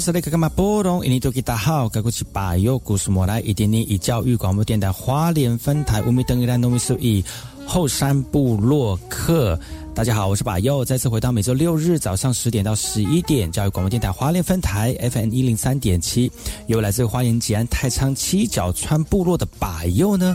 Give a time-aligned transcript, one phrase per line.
[0.00, 1.04] 是那个嘛波动？
[1.04, 7.22] 印尼多吉大好，该过去把右故事莫来一点点以教育广播电台华联分台五米等于兰农米数以
[7.66, 9.58] 后山部落客。
[9.94, 16.32] 大家好，我是把右，再次回到每周六日早上十点到十一点教育广播电台华联分台 FM 一零三点七，
[16.68, 20.34] 由来自花莲吉安太仓七角川部落的把右呢。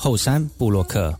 [0.00, 1.12] 后山布洛克。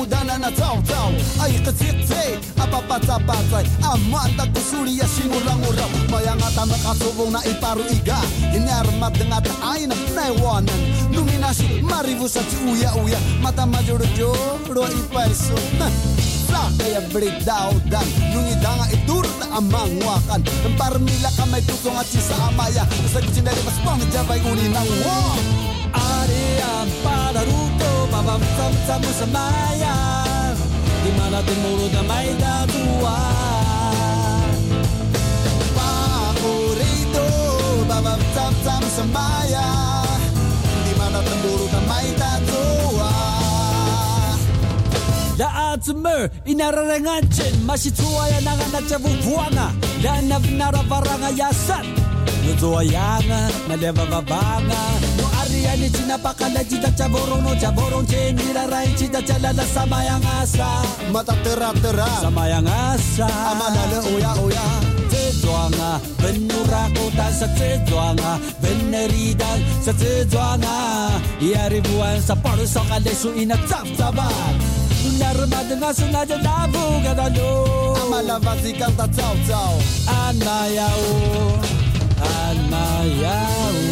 [0.00, 1.12] mudana na tau tau.
[1.44, 3.68] Ay ka tik tik a pa pa ta pa tai
[5.04, 5.28] si
[6.40, 6.88] nga ta ka
[7.28, 8.20] na i paru i ga
[8.56, 10.74] i na ay ma de nga ta ai na na i wan na
[11.12, 12.00] nu mi na si ma
[14.16, 14.32] jo
[14.72, 14.84] ro
[16.50, 16.98] Sa kaya
[17.92, 21.62] dan Nung idanga itur na amang wakan Ang parmila kamay
[21.94, 22.82] at si sa amaya
[23.12, 24.90] Sa na mas pangit dyan bay uninang
[25.94, 29.46] ada pada Naruto Baba bersama-sama sama
[31.00, 33.20] Di mana timur damai dan tua.
[35.74, 37.26] Favorito
[37.88, 39.68] Baba bersama-sama semaya
[40.84, 43.14] Di mana timur damai dan tua.
[45.40, 45.48] Da
[45.80, 47.64] semua inararengan cin.
[47.64, 49.72] Masih tua ya naga cabuk buanga
[50.04, 51.88] Dan nabnara baranga yasat
[52.44, 55.19] Nutua yanga Maleva babanga.
[55.60, 60.80] Tiani china pakala jita caborong no caborong ni Nira rai cita calala sama yang asa
[61.12, 64.66] Mata terap terap sama yang asa amanale oya oya
[65.40, 67.48] Zwanga, Benura kota sa
[67.88, 71.16] zwanga, beneri dal sa zwanga.
[71.40, 74.54] Iari buan sa paru sa kalesu ina tap taban
[75.16, 79.74] Narma dengan sengaja nabu gadalo Amala vazi kanta cao cao
[80.08, 81.08] Anayao
[82.20, 83.89] Anayao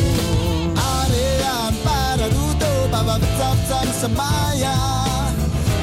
[2.99, 4.75] sabab tetap semaya.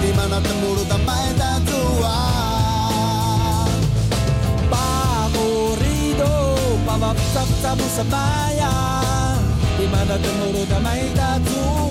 [0.03, 2.19] Di mana temuru tamai tatua
[4.67, 6.35] Pamurido
[6.83, 8.75] Pabab tetap semaya.
[9.79, 11.84] Di mana temuru tamai tatua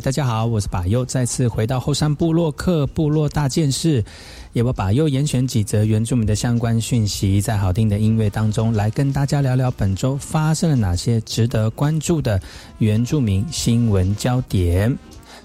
[0.00, 4.04] 大家好，我是巴尤，再次回到后山部落客部落大件事，
[4.52, 12.38] 也我把又严选几则原住民的相关讯息，在好听的音乐当中来跟大家聊聊本周发生了哪些值得关注的
[12.78, 14.94] 原住民新闻焦点。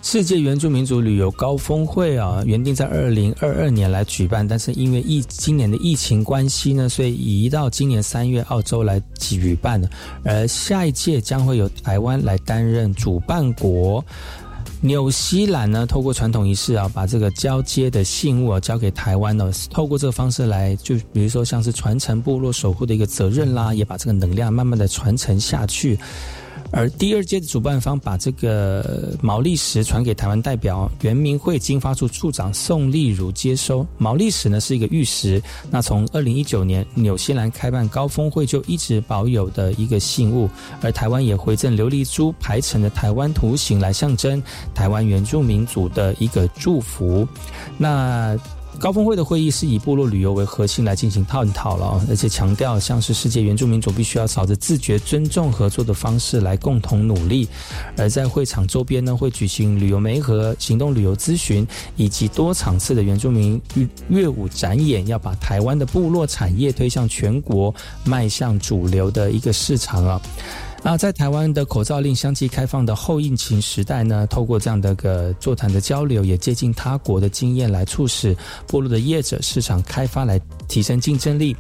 [0.04, 9.88] 世界原住民族旅游高峰会啊，原定在二零二二年来举办，但是因为疫今年的疫情关系呢，所以移到今年三月澳洲来举办了。
[10.24, 14.04] 而下一届将会由台湾来担任主办国。
[14.84, 26.00] 纽西兰呢，透过传统仪式啊，把这个交接的信物啊交给台湾呢，透过这个方式来，就比如说像是传承部落守护的一个责任啦，也把这个能量慢慢的传承下去。
[26.72, 33.86] 而第二届的主办方把这个毛利石传给台湾代表原民会经发处处长宋丽如接收。
[33.98, 40.50] 毛利石呢是一个玉石，那从二零一九年纽西兰开办高峰会就一直保有的一个信物，
[40.82, 44.42] 而台湾也回赠琉璃珠排成的台湾图形来象征
[44.74, 47.28] 台湾原住民族的一个祝福。
[47.78, 48.38] 那。
[48.82, 57.48] 高峰会的会议是以部落旅游为核心来进行探讨了，而且强调像是世界原住民族必须要朝着自觉、尊重、合作的方式来共同努力。
[57.96, 63.62] 而在会场周边呢，会举行旅游媒合、行动旅游咨询以及多场次的原住民
[64.10, 67.72] 乐舞展演，要把台湾的部落产业推向全国，
[68.04, 70.20] 迈向主流的一个市场啊。
[70.84, 78.36] 那在台湾的口罩令相继开放的后疫情时代呢，透过这样的个座谈的交流，也接近他国的经验，来促使
[78.66, 81.56] 部落的业者市场开发，来提升竞争力。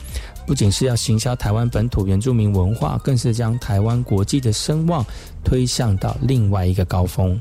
[0.47, 5.05] 不仅是要行销台湾本土原住民文化，更是将台湾国际的声望
[5.43, 7.39] 推向到另外一个高峰。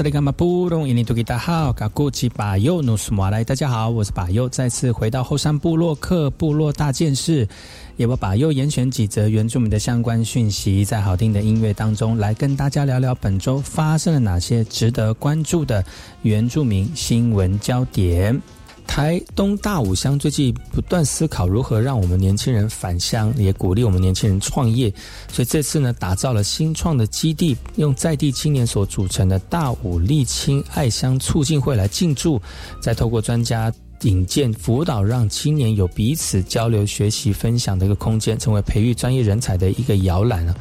[0.00, 0.04] 大
[3.54, 7.46] 家好，我是巴尤，再次回到后山部落客部落大件事，
[7.98, 15.84] 也把把又严选几则原住民的相关讯息，在好听的音乐当中来跟大家聊聊本周发生了哪些值得关注的
[16.22, 18.40] 原住民新闻焦点。
[18.90, 24.92] 台东大武乡最近不断思考如何让我们年轻人返乡，也鼓励我们年轻人创业。
[25.32, 32.42] 所以这次呢，打造了新创的基地，用在地青年所组成的大武沥青爱乡促进会来进驻，
[32.82, 40.54] 再透过专家引荐辅导，让青年有彼此交流、学习、分享的一个空间，成为培育专业人才的一个摇篮啊。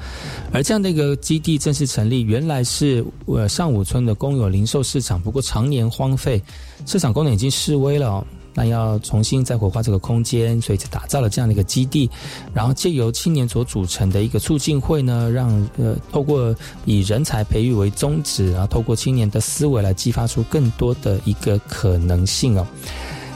[0.52, 6.42] 而这样的一个基地正式成立，原来是呃上武村的公有零售市场，不过常年荒废。
[6.86, 12.10] 市场功能已经示威了，那要重新再活化这个空间，所以就打造了这样的一个基地，
[12.54, 16.56] 然后借由青年所组成的一个促进会呢，让呃透过
[16.86, 22.66] 以人才培育为宗旨，然后透过青年的思维来激发出更多的一个可能性哦。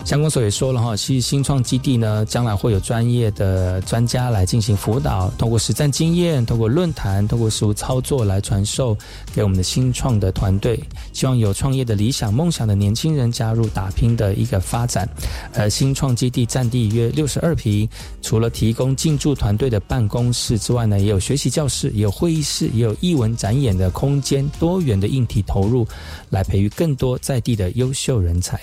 [0.05, 8.95] 相关所也说了哈，其实新创基地呢，将来会有专业的专家来进行辅导，通过实战经验，通过论坛，通过实物操作来传授
[9.33, 10.77] 给我们的新创的团队。
[11.13, 15.07] 希望有创业的理想梦想的年轻人加入打拼的一个发展。
[15.53, 17.87] 呃，新创基地占地约六十二平，
[18.21, 25.87] 除了提供进驻团队的办公室之外呢，也有学习教室，也有会议室，也有艺文展演的空间，多元的硬体投入，
[26.29, 28.59] 来培育更多在地的优秀人才。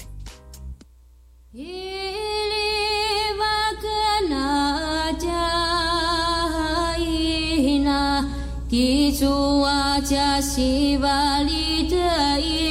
[8.70, 12.69] 地主啊，家西瓦里的一。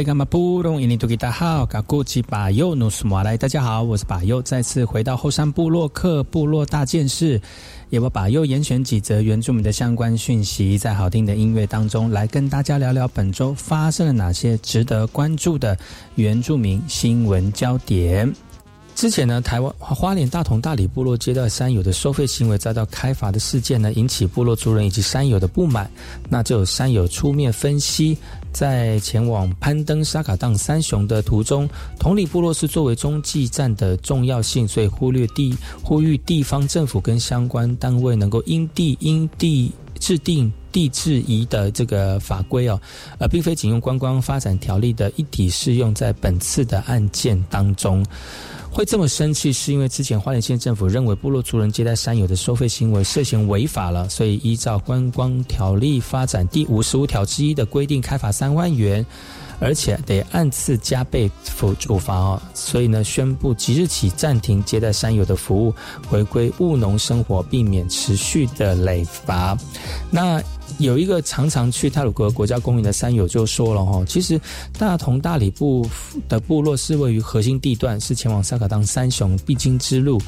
[0.00, 7.38] 萨利马布隆伊尼图吉达好，嘎古吉巴尤努斯马来，大家好，我是巴佑，再次回到后山部落克部落大件事，
[7.90, 15.76] 也我巴佑严选几则原住民的相关讯息，在好听的音乐当中来跟大家聊聊本周发生了哪些值得关注的
[16.14, 18.34] 原住民新闻焦点。
[19.00, 25.90] 之前呢，台湾花莲大同大理部落接待山友的收费行为遭到开罚的事件呢，引起部落族人以及山友的不满。
[26.28, 28.18] 那就有山友出面分析，
[28.52, 31.66] 在前往攀登沙卡当三雄的途中，
[31.98, 42.78] 同里部落是作为中继站的重要性，所以忽略地呼吁地方政府跟相关单位能够因地因地制定地质仪的这个法规哦，
[43.18, 48.04] 而并非仅用观光发展条例的一体适用在本次的案件当中。
[48.72, 59.04] 会这么生气，是因为之前花莲县政府认为部落族人接待山友的收费行为涉嫌违法了，所以依照观光条例发展第五十五条之一的规定，开罚三万元，
[59.58, 62.40] 而且得按次加倍处处罚哦。
[62.54, 65.74] 所以呢，宣布即日起暂停接待山友的服务，
[66.08, 69.58] 回归务农生活，避免持续的累罚。
[70.10, 70.40] 那。
[70.80, 74.40] 有一个常常去泰鲁格国家公园的山友就说了哈，其实
[74.78, 75.88] 大同大理部
[76.28, 80.20] 的部落是位于核心地段，是前往萨卡当三雄必经之路，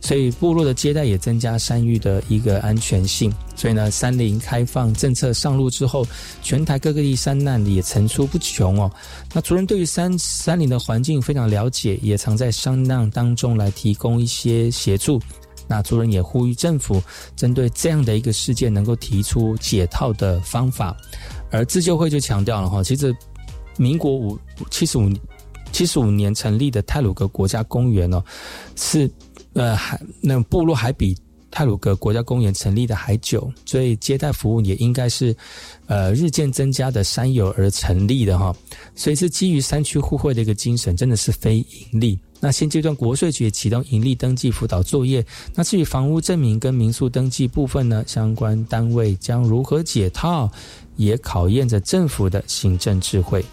[0.00, 3.32] 所以部落的接待也增加山域的一个安全性。
[3.54, 6.06] 所以呢，山林开放政策上路之后，
[6.42, 8.90] 全台各个地山难也层出不穷哦。
[9.32, 15.20] 那族人对于山山林的环境非常了解，也常在山难当中来提供一些协助。
[15.70, 17.00] 那族人也呼吁政府
[17.36, 20.96] 针对这样的一个事件，能够提出解套的方法。
[21.52, 23.14] 而自救会就强调了哈，其实
[23.78, 24.36] 民国五
[24.68, 25.08] 七十五
[25.70, 28.20] 七十五年成立的泰鲁格国家公园呢，
[28.74, 29.08] 是
[29.52, 31.16] 呃还那部落还比
[31.50, 35.34] 泰鲁格国家公园成立的还久，所以接待服务也应该是
[35.86, 38.54] 呃日渐增加的山友而成立的哈，
[38.94, 42.18] 所以是基于山区互惠的一个精神，真的是非盈利。
[42.42, 45.22] 那现阶段国税局启动盈利登记辅导作业。
[45.54, 50.50] 那至于房屋证明跟民宿登记部分呢，相关单位将如何解套，
[50.96, 53.44] 也考验着政府的行政智慧。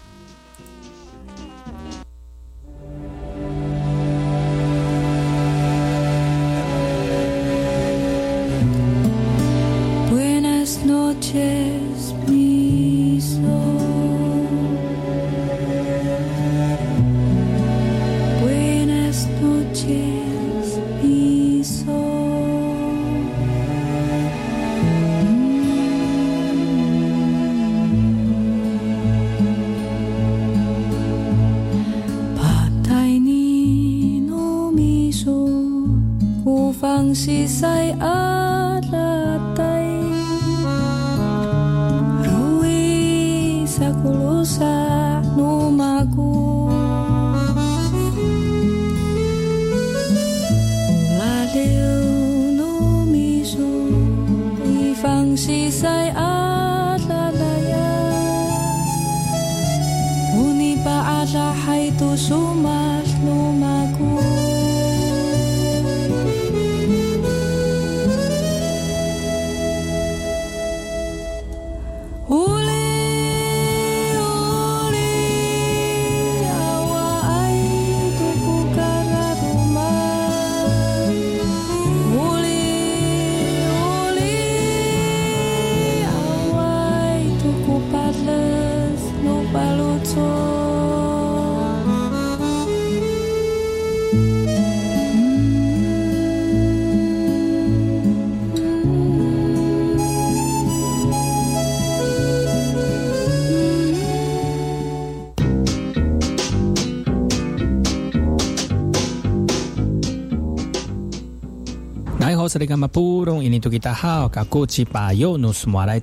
[112.58, 112.66] 大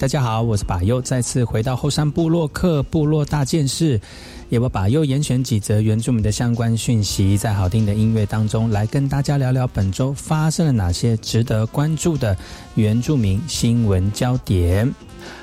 [0.08, 4.00] 家好，我是巴尤，再次回到后山部落克部落大件事，
[4.48, 12.38] 也我巴尤严选几则原住民的相关讯息，在好听的音乐当中来跟大家聊聊本周发生了哪些值得关注的
[12.76, 14.90] 原住民新闻焦点。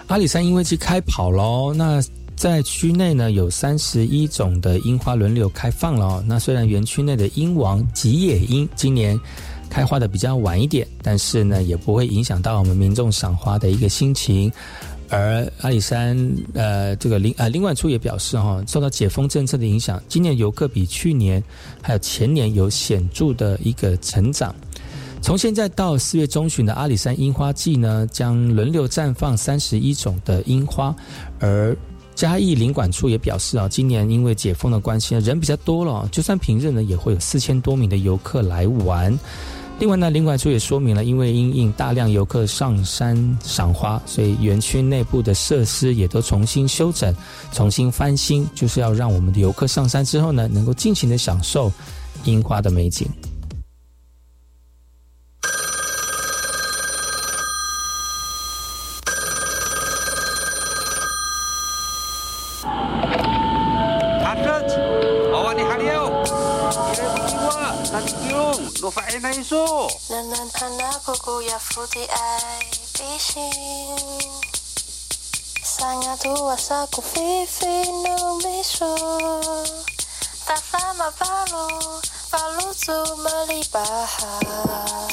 [0.07, 2.03] 阿里山樱花季开跑喽，那。
[2.35, 6.25] 在区内呢，有三十一种的樱花轮流开放了。
[6.27, 9.21] 那虽然园区内的樱王吉野樱今年
[9.73, 14.53] 开花的比较晚一点，但是呢，也不会影响到我们民众赏花的一个心情。
[15.09, 16.15] 而阿里山
[16.53, 21.43] 呃，这个林呃林管处也表示哈，受到解封政策的影响，今年游客比去年
[21.81, 24.55] 还有前年有显著的一个成长。
[25.23, 30.95] 从现在到四月中旬的阿里山樱花季呢，将轮流绽放三十一种的樱花，
[31.41, 31.75] 而
[32.15, 39.19] 嘉义领管处也表示啊，今年因为解封的关系，人比较多了，就算平日呢，也会有四千多名的游客来玩。
[39.83, 47.13] 另外呢，领管处也说明了，因为因应大量游客上山赏花，所以园区内部的设施也都重新修整、
[47.51, 51.73] 重新翻新，就是要让我们的游客上山之后呢，能够尽情的享受
[52.23, 53.09] 樱花的美景。
[69.43, 69.89] Iso.
[70.11, 73.99] Nananhana ko kuya futi ay bishin.
[75.63, 78.95] Sanga tua sa ku fifi no miso.
[80.47, 81.67] Tafama palu,
[82.31, 85.12] palu tu malibaha.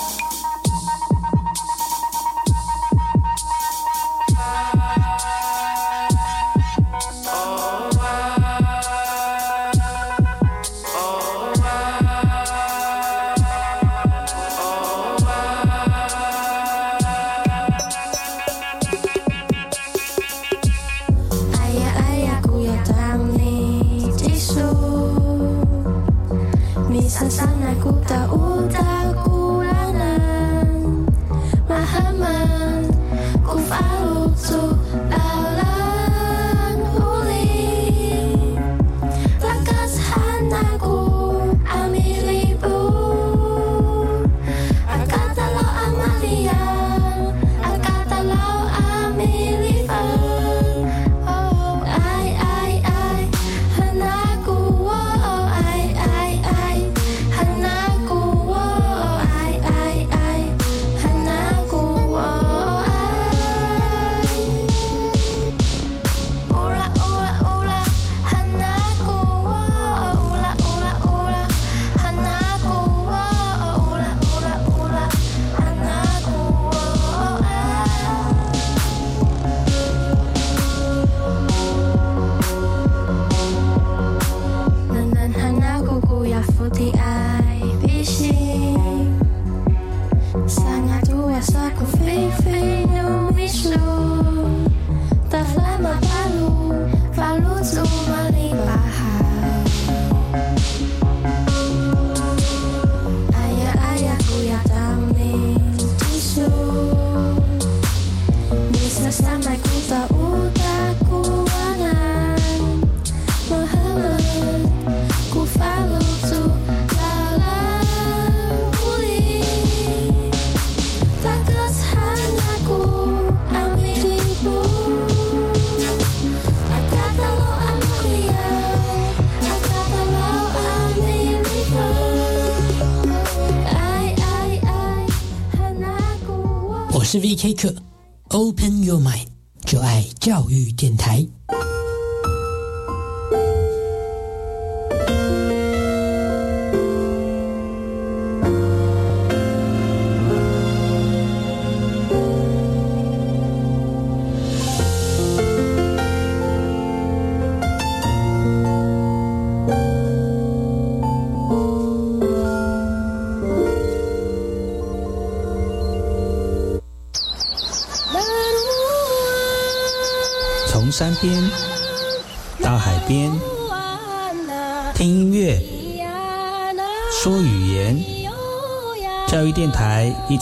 [137.40, 137.89] VK 课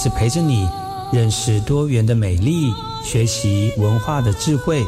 [0.10, 0.68] 陪着你，
[1.12, 4.86] 认识多元的美丽，学习文化的智慧，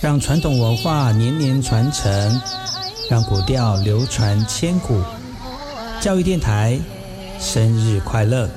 [0.00, 2.40] 让传统文化年年传承，
[3.10, 5.00] 让古调流传千古。
[6.00, 6.80] 教育电台，
[7.38, 8.48] 生日快乐！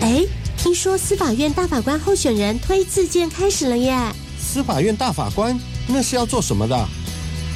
[0.00, 0.24] 哎
[0.56, 3.96] 听说司法院大法官候选人推自荐开始了耶！
[4.40, 6.88] 司法院大法官那是要做什么的？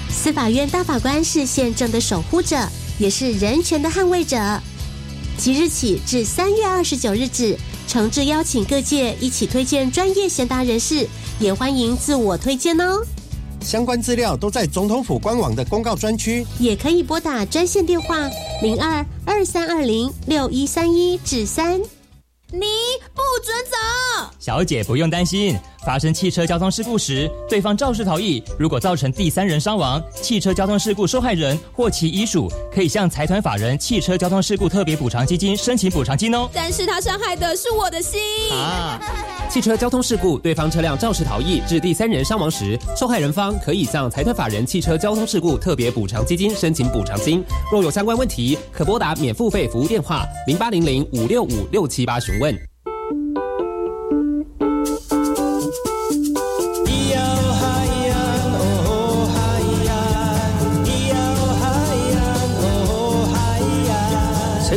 [0.09, 2.57] 司法院大法官是宪政的守护者，
[2.99, 4.37] 也是人权的捍卫者。
[5.39, 11.07] 即日起至三月二十九日止，诚挚邀请各界一起推荐专业贤达人士，
[11.39, 13.05] 也欢迎自我推荐哦。
[13.61, 18.31] 相关资料都在总统府官网的公告专区，也可以拨打专线电话
[18.63, 21.81] 零二二三二零六一三一至三。
[22.53, 22.61] 你
[23.13, 24.31] 不准走！
[24.39, 36.51] 小姐不用担心，发生汽车交通事故时，对方肇事逃逸，如果造成第三人伤亡，汽车交通事故受害人或其遗属可以向财团法人汽车交通事故特别补偿基金申请补偿金哦。
[36.53, 38.21] 但是他伤害的是我的心
[38.51, 39.01] 啊！
[39.49, 47.45] 汽车交通事故，对方车辆肇事逃逸致第三人伤亡时，受害人方可以向财团法人汽车交通事故特别补偿基金申请补偿金。
[47.71, 52.76] 若有相关问题，可拨打免付费服务电话零八零零五六五六七八询问。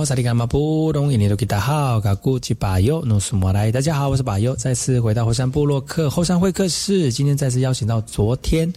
[0.00, 3.70] 好，萨利干马布隆，印尼多吉达好，嘎古吉巴尤努苏莫来。
[3.70, 7.12] 大家好，我是巴尤，再次回到后山部落克后山会客室。
[7.12, 8.72] 今天再次邀请到昨天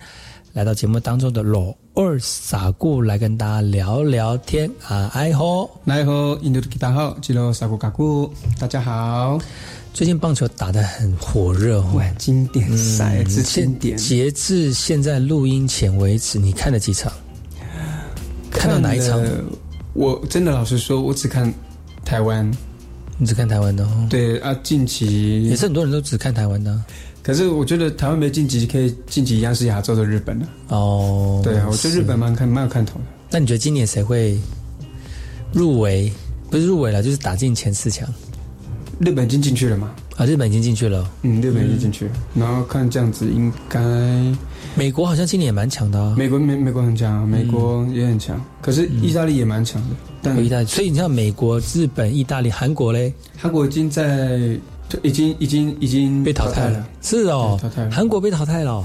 [0.51, 5.09] 来到节目当中的老二傻姑来跟大家聊聊天啊！
[5.13, 9.39] 哎吼，来吼，印尼多吉达好，吉罗傻姑嘎姑，大家好。
[9.93, 13.95] 最近棒球打得很火热，哇，经典赛之经典。
[13.95, 17.09] 截至现在录音前为止，你看了几场？
[18.51, 19.17] 看到哪一场？
[19.93, 21.53] 我真的老实说，我只看
[22.03, 22.49] 台湾，
[23.17, 24.07] 你只看台湾的哦。
[24.09, 26.83] 对啊，晋级也是很多人都只看台湾的。
[27.21, 30.47] 可是我觉得台湾没晋级，可以晋级一样是亚洲的日本了。
[30.69, 33.05] 哦，对啊，我觉得日本蛮看蛮有看头的。
[33.29, 34.37] 那你觉得今年谁会
[35.53, 36.11] 入围？
[36.49, 38.07] 不是入围了，就是打进前四强。
[38.99, 39.91] 日本已经进去了嘛？
[40.17, 41.09] 啊，日本已经进去了。
[41.23, 42.11] 嗯，日本已经进去了。
[42.35, 43.79] 然后看这样子，应该
[44.75, 46.15] 美国好像今年也蛮强的啊。
[46.17, 48.39] 美国美美国很强，美国也很强。
[48.61, 49.95] 可是意大利也蛮强的。
[50.21, 53.13] 但意大利，所以你像美国、日本、意大利、韩国嘞？
[53.37, 54.57] 韩国已经在，
[55.01, 56.87] 已经已经已经被淘汰了。
[57.01, 57.91] 是哦，淘汰了。
[57.91, 58.83] 韩国被淘汰了。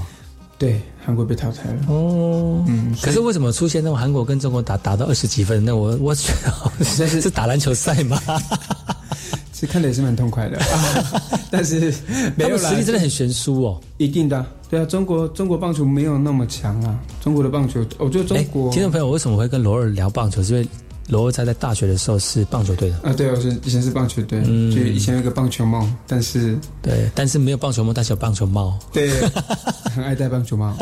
[0.57, 1.85] 对，韩国被淘汰了。
[1.87, 2.93] 哦，嗯。
[3.01, 5.63] 可是为什么出现那种韩国跟中国打打到二十几分？
[5.63, 8.19] 那我我觉得是是打篮球赛吗？
[9.59, 10.57] 其实看的也是蛮痛快的，
[11.51, 11.93] 但是
[12.37, 13.81] 没有实力真的很悬殊哦。
[13.97, 16.97] 一定的，对啊，中国中国棒球没有那么强啊。
[17.19, 20.41] 中国的棒球，我觉得中国听众朋友为什么会跟罗尔聊棒球？
[20.41, 20.65] 是因为
[21.09, 23.11] 罗尔在在大学的时候是棒球队的啊。
[23.11, 28.79] 对，我是以前是棒球队，就以前有个棒球梦，但是对，但是没有棒球梦，但是有棒球帽。
[28.93, 29.11] 对，
[29.93, 30.73] 很爱戴棒球帽，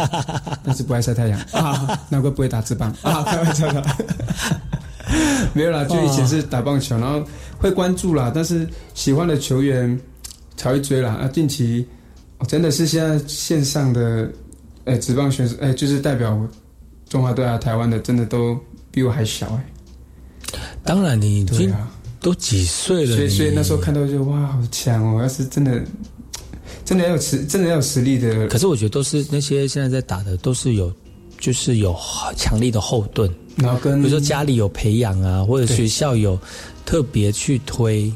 [0.63, 3.83] 但是不爱晒太阳啊，难怪不会打字棒啊，开玩笑的。
[5.53, 7.23] 没有啦， 就以前是打棒球，然后
[7.57, 9.99] 会关注啦，但是喜欢的球员
[10.55, 11.13] 才会追啦。
[11.13, 11.85] 啊，近期
[12.47, 14.29] 真的是现在线上的，
[14.85, 16.39] 哎，职棒选手，哎，就是代表
[17.09, 18.57] 中华队啊、台湾的，真的都
[18.91, 19.65] 比我还小哎。
[20.83, 21.73] 当然，你已经，
[22.21, 23.15] 都几岁了？
[23.15, 25.21] 所以，所以那时候看到就哇，好强哦！
[25.21, 25.81] 要是真的，
[26.85, 28.47] 真的要有实，真的要有实力的。
[28.47, 30.91] 可是我觉得都是那些现在在打的，都是有，
[31.39, 31.95] 就是有
[32.37, 33.29] 强力的后盾。
[33.57, 36.39] 然后跟比如说家里有培养啊，或者学校有
[36.85, 38.13] 特别去推，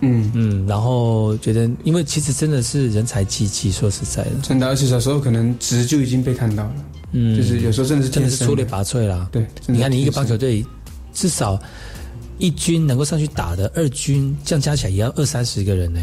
[0.00, 6.74] 嗯嗯，然后觉得，因为其实真的是人才济济，说实在的，真的，而且小时候可能值就已经被看到了，
[7.12, 9.28] 嗯，就是有时候真的是真的是出类拔萃啦。
[9.32, 10.64] 对，你看你一个棒球队，
[11.12, 11.60] 至少
[12.38, 16.00] 一军能够上去打的，二军这样加起来也要二三十个人呢，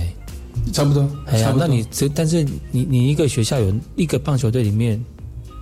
[0.73, 1.09] 差不多。
[1.27, 5.01] 哎呀，那你这但是你你一个学校有一个棒球队里面。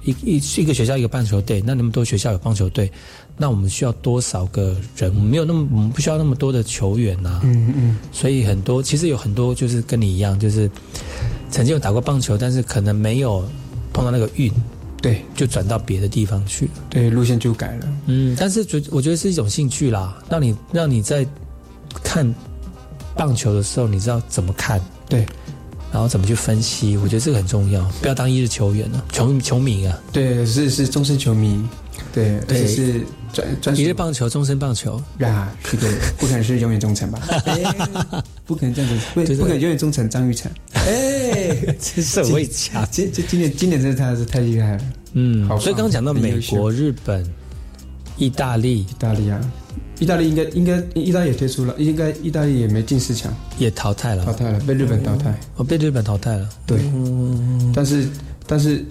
[0.04, 2.92] 一一一个学校一个棒球队，那那么多学校有棒球队，
[3.38, 5.14] 那我们需要多少个人？
[5.14, 7.40] 我们没有那么，我们不需要那么多的球员呐。
[7.44, 7.98] 嗯嗯。
[8.12, 10.70] 所以很多其实有很多就是跟你一样，就是
[11.50, 13.48] 曾经有打过棒球，但是可能没有
[13.94, 14.52] 碰到那个运，
[15.02, 16.72] 对，就转到别的地方去了。
[16.90, 17.88] 对，路线就改了。
[18.08, 21.26] 嗯，但是觉我觉得是一种兴趣啦，让你让你在
[22.04, 22.28] 看
[23.16, 24.82] 棒球的时候，你知道怎么看？
[25.08, 25.26] 对。
[25.92, 26.96] 然后怎么去分析？
[26.98, 30.00] 我觉得这个很重要，不要当一日球员了，球球迷啊。
[30.12, 31.62] 对，是是终身球迷，
[32.14, 33.02] 对，而且是
[33.34, 37.20] 专专一日棒球，终身棒球啊，这个不可能是永远忠诚吧？
[38.46, 40.52] 不可能这样子，不不可能永远忠诚张玉成。
[40.74, 44.84] 哎， 这是我强，这这今年今年真的他是太厉害了。
[45.14, 47.26] 嗯，所以刚刚讲到美国、日本、
[48.18, 49.42] 意大利，意大利啊，
[50.02, 55.40] 意大利应该应该意大利也退出了，应该意大利也没进四强，也淘汰了，淘汰了，被日本淘汰。
[55.58, 56.50] 哦，被日本淘汰了。
[56.66, 56.80] 对，
[57.72, 58.10] 但是
[58.48, 58.84] 但是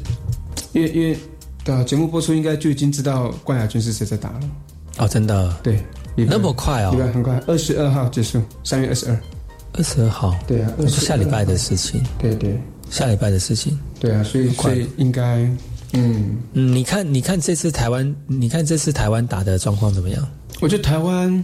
[0.72, 1.18] 因为因为
[1.64, 4.40] 对啊，节目播出应该就已经知道冠亚军是谁在打了。
[4.98, 5.82] 哦，真的，对，
[6.14, 9.20] 那么快哦，礼拜很快，二十二号结束，三月二十二，
[9.72, 12.56] 二十二号，对啊，是下礼拜的事情，对对，
[12.88, 15.38] 下礼拜的事情，对啊，所以所以应该。
[15.92, 16.38] 嗯。
[16.52, 20.24] 嗯，你看，你看这次台湾，你看这次台湾打的状况怎么样？
[20.60, 21.42] 我觉得台湾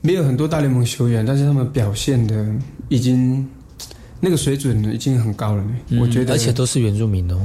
[0.00, 2.46] 没有很多大联盟球员，但是他们表现的
[2.88, 3.46] 已经
[4.20, 5.64] 那个水准已经很高了。
[6.00, 7.40] 我觉得，而且都是原住民的哦，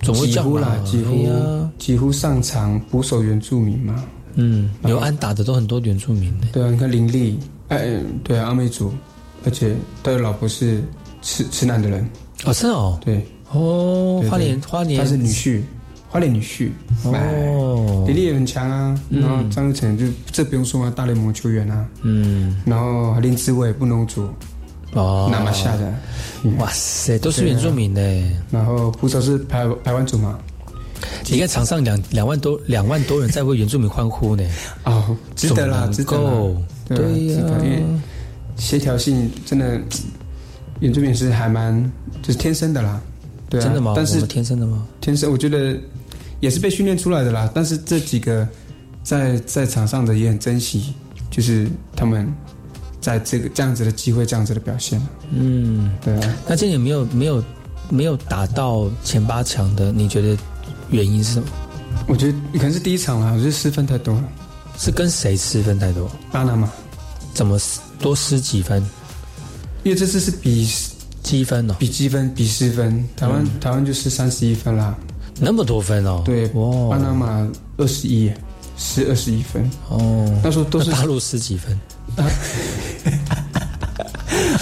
[0.00, 1.28] 几乎啦，几乎
[1.78, 4.04] 几乎上场捕手原住民嘛。
[4.34, 6.46] 嗯，刘安打的都很多原住民的。
[6.52, 8.92] 对啊，你看林立，哎，对啊，阿美族，
[9.44, 10.82] 而且他的老婆是
[11.20, 12.08] 吃吃男的人。
[12.44, 13.26] 哦，是哦，对。
[13.50, 15.62] 哦，花莲花莲，他是女婿，
[16.08, 16.70] 花莲女婿
[17.04, 18.98] 哦，体力也很强啊。
[19.10, 21.86] 然后张玉成就这不用说啊，大联盟球员啊。
[22.02, 24.28] 嗯，然后林志伟不能组
[24.94, 25.94] 哦，那么下的，
[26.58, 28.02] 哇塞，都是原住民的。
[28.50, 30.38] 然后捕手是台台湾组嘛？
[31.30, 34.42] 你看场上两两万多两万多人在为原住民欢呼呢。
[34.84, 36.56] 哦，值得啦，值得。
[36.88, 37.42] 对呀，
[38.56, 39.78] 协调性真的，
[40.80, 41.92] 原住民是还蛮
[42.22, 42.98] 就是天生的啦。
[43.50, 43.92] 对啊，真的吗？
[43.94, 44.86] 但是天生的吗？
[45.02, 45.76] 天生，我觉得
[46.40, 47.50] 也是被训练出来的啦。
[47.54, 48.46] 但是这几个
[49.02, 50.94] 在在场上的也很珍惜，
[51.30, 52.26] 就是他们
[53.00, 55.00] 在这个这样子的机会，这样子的表现。
[55.30, 56.36] 嗯，对啊。
[56.46, 57.44] 那今年没有没有
[57.88, 60.36] 没有打到前八强的，你觉得
[60.90, 61.46] 原因是什么？
[62.06, 64.24] 我觉得可能是第一场啦，我觉得失分太多了。
[64.76, 66.10] 是跟谁失分太多？
[66.30, 66.70] 巴拿马
[67.34, 67.58] 怎么
[67.98, 68.82] 多失几分？
[69.82, 70.68] 因为这次是比。
[71.20, 74.96] 积分哦，比积分比失分，台湾台湾就是三十一分啦，
[75.40, 76.48] 那么多分哦，对，
[76.90, 78.30] 巴拿马二十一，
[78.76, 79.68] 是二十一分。
[79.88, 81.78] 哦，那时候都是大陆十几分，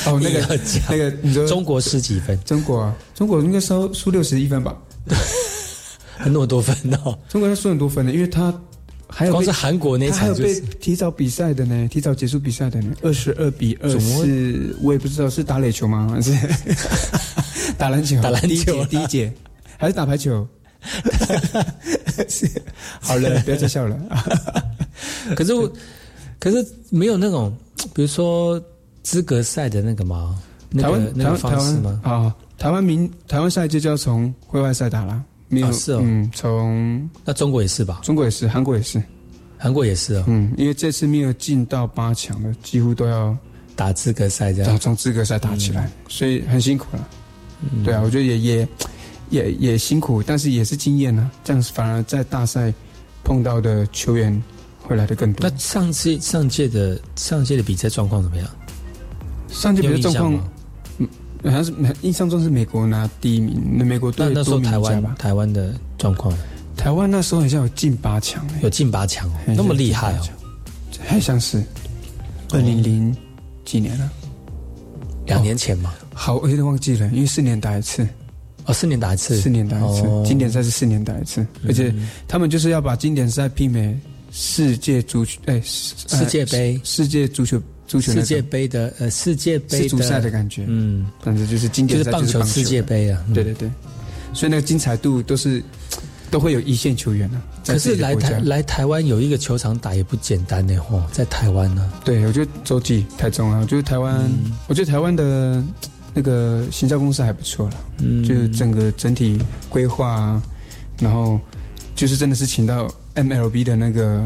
[0.06, 0.58] 哦那个
[0.88, 4.76] 那个你说中国十几分，中国啊，中国应该输输六十一分吧，
[6.24, 8.52] 那么多分哦，中国要输很多分的，因为他。
[9.08, 16.08] 还有光是韩国那场就是提早比赛的呢，提早结束比赛的呢，二十二比二是，我也不知道是打垒球吗？
[16.10, 16.32] 还是？
[17.78, 18.20] 打篮球？
[18.20, 19.32] 打篮球第一节
[19.78, 20.44] 还是打排球？
[23.00, 23.98] 好了，不要再笑了。
[25.36, 25.70] 可是我，
[26.38, 27.54] 可是没有那种，
[27.94, 28.62] 比如说
[29.02, 30.38] 资格赛的那个吗？
[30.80, 32.00] 台湾那个方式吗？
[32.02, 35.22] 啊，台湾民台湾赛就就要从会外赛打了。
[35.48, 38.00] 没有是哦，嗯，从那中国也是吧？
[38.02, 39.00] 中国也是，韩国也是，
[39.56, 40.24] 韩国也是哦。
[40.26, 43.36] 嗯，因为这次没有进到八强的，几乎都要
[43.76, 47.08] 打资格赛这样，从资格赛打起来，所以很辛苦了。
[47.84, 48.68] 对啊，我觉得也也
[49.30, 51.30] 也也辛苦，但是也是经验呢。
[51.44, 52.72] 这样反而在大赛
[53.24, 54.42] 碰到的球员
[54.82, 55.48] 会来的更多。
[55.48, 58.46] 那上次上届的上届的比赛状况怎么样？
[59.48, 60.34] 上届比赛状况。
[60.98, 61.08] 嗯
[61.44, 63.60] 好像是，印象中是美国拿第一名。
[63.76, 66.36] 那美国队那时候台湾台湾的状况，
[66.76, 70.26] 台湾那时候好像有进八强，有进八强哦，那么厉害哦，
[71.06, 71.62] 还像是
[72.50, 73.14] 二零零
[73.64, 74.10] 几年了，
[75.26, 75.92] 两年前嘛。
[76.12, 78.08] 好，我有点忘记了，因为四年打一次，
[78.66, 81.94] 哦，四年打一次，四年打一次，经典赛是四年打一次，而且
[82.28, 83.98] 他们就是要把经典赛媲美
[84.30, 87.60] 世界足球，哎，世界杯，世界足球。
[87.88, 93.70] 足球世界杯的呃，世界杯足赛的感觉，嗯，反正就是经典赛就是棒球世界杯啊，对对对，
[94.34, 95.62] 所以那个精彩度都是
[96.28, 97.40] 都会有一线球员啊。
[97.64, 101.92] 可是来台来台湾有一个球场打也不简单呢，吼，在台湾呢。
[102.04, 104.20] 对，我觉得洲际太重要，我觉得台湾，
[104.66, 105.62] 我觉得台湾的
[106.16, 109.38] 那个行销公司还不错了，嗯，就是整个整体
[109.68, 110.42] 规划，
[110.98, 111.38] 然后
[111.94, 114.24] 就是真的是请到 MLB 的那个。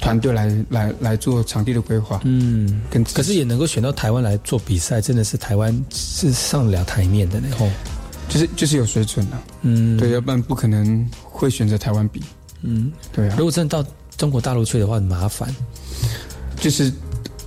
[0.00, 7.70] 团队来来来做场地的规划，嗯，跟可是也能够选到台湾来做比赛，真的是台湾是上得了台面的，然后
[8.28, 12.20] 就是就是有水准的，嗯，对，要不然不可能会选择台湾比，
[12.62, 13.36] 嗯，对啊。
[13.38, 15.48] 如果真的到中国大陆去的话，很麻烦，
[16.56, 16.92] 就是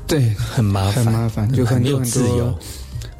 [0.07, 2.59] 对，很麻烦，很麻烦，就很多很多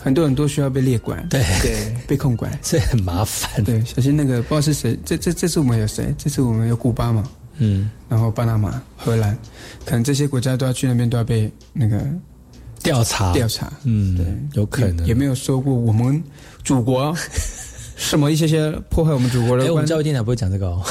[0.08, 6.16] 很多人都需要被列管，对对， 被控管， 这很麻烦，对，小心那个不知道是谁，这这这次我们有谁？
[6.18, 7.24] 这次我们有古巴嘛？
[7.58, 9.38] 嗯，然后巴拿马、荷兰，
[9.84, 12.02] 可能这些国家都要去那边，都要被那个
[12.82, 13.70] 调查调查。
[13.84, 16.24] 嗯，对，有可能也没有说过我们
[16.64, 17.14] 祖国
[17.98, 19.66] 什么一些些破坏我们祖国的。
[19.66, 20.82] 哎，我们教育电台不会讲这个哦。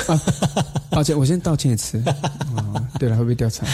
[0.91, 2.03] 抱歉，我先道歉一次。
[2.57, 3.65] 哦，对了，会被调查。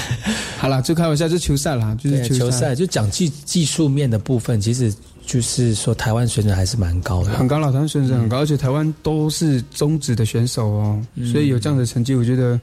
[0.58, 4.92] 好了，就开玩笑，就球赛啦，就是球赛，就讲技技术面的部分，其实
[5.32, 11.02] 就是说台湾水准还是蛮高的，很高了，台湾水准很高，而且台湾都是中职的选手哦，
[11.32, 12.60] 所以有这样的成绩，我觉得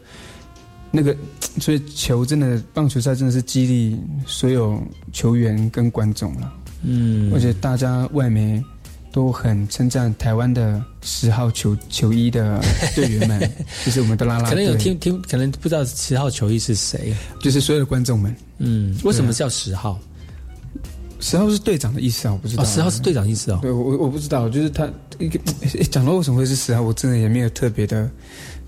[0.91, 1.15] 那个，
[1.59, 4.79] 所以球真的棒球赛真的是激励所有
[5.11, 6.53] 球员跟观众了。
[6.83, 8.63] 嗯，而且大家外媒
[9.11, 12.61] 都很称赞台湾的十号球球衣的
[12.95, 13.51] 队员们，
[13.83, 14.49] 就是我们的拉拉队。
[14.49, 18.35] 可能有听听，可能不知道十号球衣是谁，就是所有的观众们。
[18.59, 19.99] 嗯，为什么叫十号？
[21.19, 22.63] 十号是队长的意思啊，我不知道。
[22.63, 23.59] 哦，十号是队长意思哦。
[23.61, 25.39] 对，我我不知道，就是他一个
[25.91, 28.09] 讲到为什么会是十号，我真的也没有特别的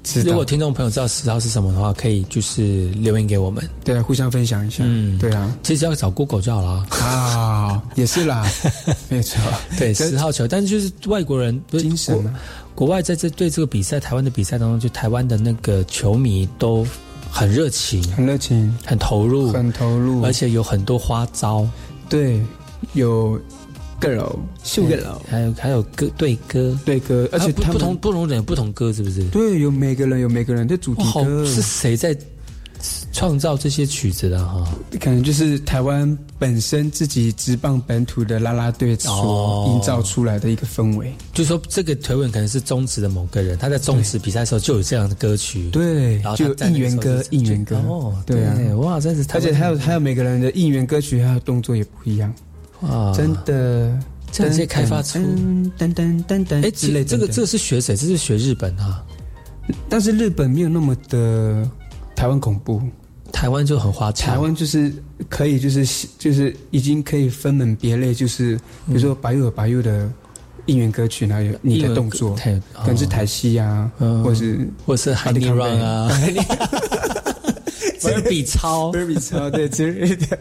[0.04, 0.32] 知道。
[0.32, 4.84] 如果听众朋友知道十号是什么的话，可以就是留言给我们，对啊，互相分享一下。
[4.86, 8.45] 嗯，对啊，其实要找 Google 就好了啊，也是啦，
[9.08, 9.39] 没错。
[9.78, 12.34] 对，十号球，但是就是外国人精神嘛，
[12.76, 16.86] 国外在这对这个比赛，台湾的比赛当中，就台湾的那个球迷都
[17.30, 21.66] 很热情，很热情，很投入，很投入，而且有很多花招。
[22.12, 22.41] 对，
[22.91, 23.39] 有
[24.01, 29.24] girl、秀 girl，还有还有歌对歌对歌，而且不同不同人有不同歌，是不是？
[29.30, 31.45] 对，有每个人有每个人的主题歌。
[31.45, 32.14] 是谁在
[33.11, 34.67] 创造这些曲子的哈？
[34.99, 41.13] 可能就是台湾本身自己直棒本土的啦啦队所营造出来的一个氛围。
[41.34, 47.77] 就说这个推文可能是中职的某个人，他在中职比赛的时候就有这样的歌曲，对，然后就应援歌，应援歌。
[47.88, 52.34] 哦，对啊，哇，真是，而且还有还有每个人的应援歌曲，还有动作也不一样，
[52.82, 53.97] 哇，真的，
[54.32, 55.19] 这样直接开发出。
[55.77, 57.95] 噔噔噔噔，哎，之类，这个这个是学谁？
[57.95, 59.03] 这是学日本哈，
[59.89, 61.69] 但是日本没有那么的
[62.22, 62.80] 台湾恐怖。
[63.32, 64.93] 台湾就很花俏，台湾就是
[65.28, 68.55] 可以，就是就是已经可以分门别类，就是
[68.86, 70.07] 比如说白有白玉的
[70.67, 72.36] 应援歌曲，然后有你的动作，
[72.76, 73.89] 可能是台戏啊，
[74.24, 76.11] 或是或是海尼 run 啊，
[78.02, 80.38] 波比超，波比超，对，之类的。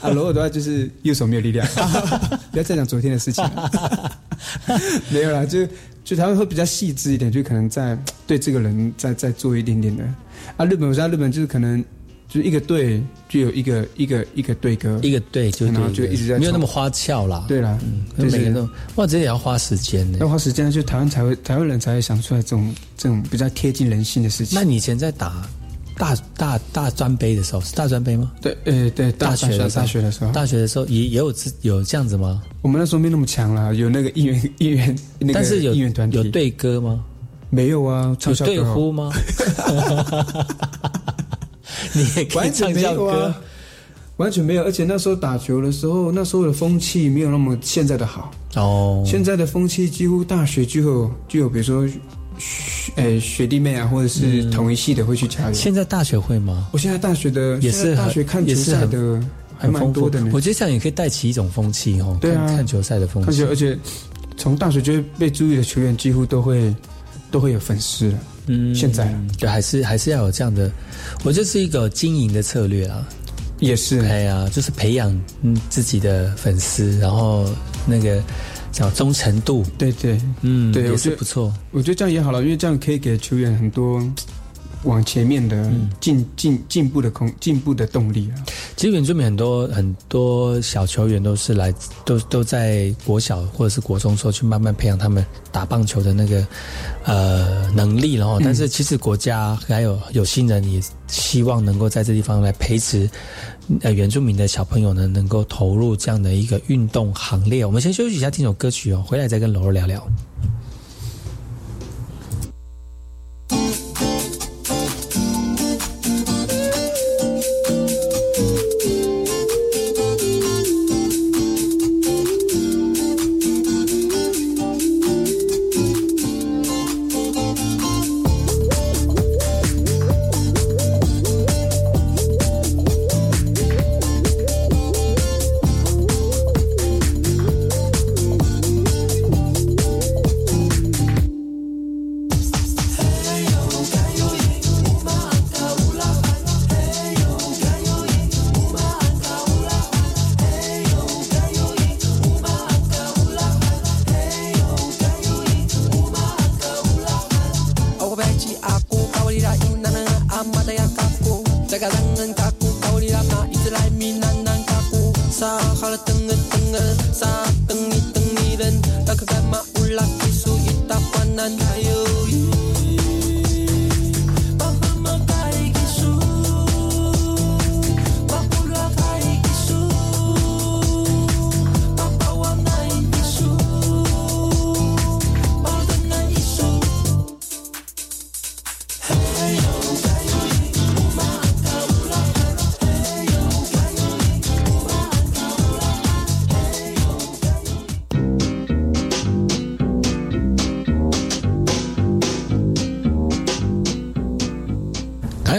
[0.00, 1.66] 啊，罗尔的话就是右手没有力量，
[2.52, 4.18] 不要再讲昨天的事情了。
[5.10, 5.66] 没有啦，就
[6.04, 10.04] 就他们会比较细致一点，就可能在对这个人再再做一点点的。
[10.56, 11.84] 啊，日本我知道日本就是可能。
[12.28, 17.44] 就一个队就有一个一个一个队歌，一个队就然后就一直在没有那么花俏啦。
[17.46, 20.18] 对啦，嗯，每个人都哇，这也要花时间的。
[20.18, 24.58] 要花时间，就台湾才会台湾人才会想出来这种这种比较贴近人性的事情。
[24.58, 25.48] 那你以前在打
[25.96, 28.32] 大大大专杯的时候是大专杯吗？
[28.40, 31.32] 对，呃，对，大学的大学的时候，大学的时候也也有
[31.62, 32.42] 有这样子吗？
[32.62, 37.02] 我们那时候没那么强啦，有那个应援应援那个应援团体有对歌吗？
[37.48, 39.10] 没有啊，有对呼吗？
[41.94, 43.32] 你也可以唱校歌，
[44.16, 44.64] 完全没有。
[44.64, 49.02] 而且那时候打球的时候，那时候的风气没有那么现在的好哦。
[49.06, 51.88] 现在的风气几乎大学就有就有，比如说，
[52.96, 55.52] 诶学弟妹啊，或者是同一系的会去加油。
[55.52, 56.68] 现在大学会吗？
[56.72, 59.20] 我现在大学的也是大学看球赛的
[59.58, 60.22] 还蛮多的。
[60.32, 62.16] 我觉得这样也可以带起一种风气哦。
[62.20, 63.78] 对啊，看球赛的风气，而且
[64.36, 66.74] 从大学就被注意的球员几乎都会
[67.30, 68.18] 都会有粉丝了。
[68.48, 70.70] 嗯，现在对，还是还是要有这样的，
[71.24, 73.04] 我这是一个经营的策略啊，
[73.58, 75.10] 也是，哎呀，就是培养
[75.42, 77.44] 嗯自己的粉丝，然后
[77.86, 78.22] 那个
[78.76, 84.02] 叫忠诚度，对对，嗯，对，也是不错，我觉得这样也好了，因为这样可以给球员很多
[84.86, 85.70] 往前面的
[86.00, 88.42] 进进进步的空进步的动力啊。
[88.76, 91.72] 其实原住民很多很多小球员都是来
[92.04, 96.46] 都都在国小或者是国中时候去慢慢培养他们打棒球的那个
[97.04, 103.08] 呃能力，然后但是其实国家还有有心人也希望能够在这地方来培植
[103.80, 107.64] 呃原住民的小朋友呢，能够投入这样的一个运动行列。
[107.64, 110.06] 我们先休息一下，听首歌曲哦，回来再跟柔柔聊聊。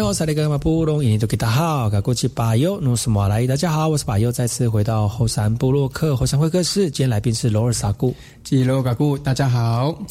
[0.07, 10.01] 嗨，我是那个马布隆，印尼都给大家好，我是巴友，努斯马来，大家好，我是巴友，再次回到后山部落克后山会客室，今天来宾是罗尔萨固，吉罗嘎固，大家好。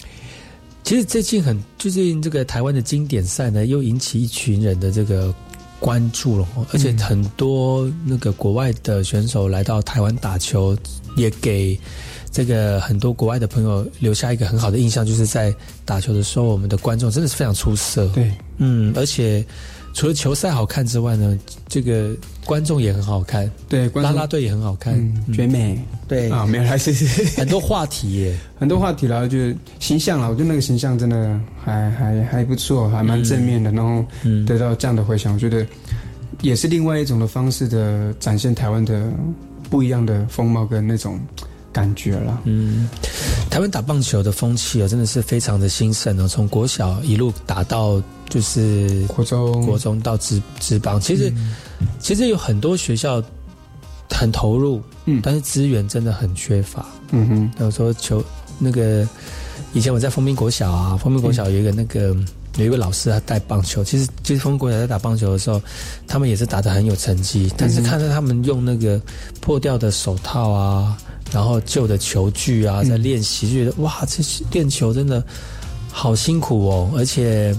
[0.82, 5.34] 其实最近很最近这个台湾的经典赛呢，又引起一群人的这个
[5.80, 10.76] 关注了，而且很多那个国外的选手来到台湾打球，
[11.16, 11.78] 也给。
[12.32, 15.54] 这个很多国外的朋友留下一个很好的印象，就是在
[15.86, 18.06] 打球的时候，我们的观众真的是非常出色。
[18.08, 19.42] 对，嗯，而且
[19.96, 21.38] 除了球赛好看之外呢，
[21.68, 23.50] 这个观众也很好看。
[23.66, 24.94] 对，拉拉队也很好看，
[25.32, 25.82] 绝美。
[26.06, 26.92] 对啊，没有还是
[27.34, 29.38] 很多话题耶，很多话题然后就
[29.80, 34.04] 形象了，我觉得那个形象真的还还还不错，还蛮正面的，然后
[34.46, 35.66] 得到这样的回响，我觉得
[36.42, 39.10] 也是另外一种的方式的展现台湾的
[39.70, 41.18] 不一样的风貌跟那种。
[41.76, 42.88] 感觉了，嗯，
[43.50, 46.26] 台湾打棒球的风气啊，真的是非常的兴盛哦。
[46.26, 51.30] 从国小一路打到就是国中，国中到职职棒，其实
[52.00, 53.22] 其实有很多学校
[54.08, 57.50] 很投入，嗯，但是资源真的很缺乏，嗯哼。
[57.60, 58.24] 有时候球
[58.58, 59.06] 那个
[59.74, 62.16] 以前我在丰滨国小啊，丰滨国小有一个那个
[62.56, 65.60] 有一位老师他带棒球，其实其实丰滨国小在打棒球的时候，
[66.08, 68.98] 他们也是打的很有成绩，但是看到他们用那个
[69.42, 70.96] 破掉的手套啊。
[71.32, 74.22] 然后旧的球具啊，在练习就，觉得哇，这
[74.52, 75.22] 练球真的
[75.90, 77.54] 好辛苦哦，而且